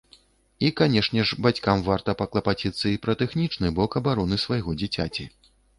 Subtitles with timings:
[0.69, 5.33] І канешне ж, бацькам варта паклапаціцца і пра тэхнічны бок абароны свайго дзіцяці.